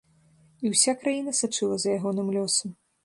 І 0.63 0.71
ўся 0.71 0.95
краіна 1.03 1.33
сачыла 1.41 1.75
за 1.85 1.89
ягоным 1.99 2.27
лёсам. 2.39 2.69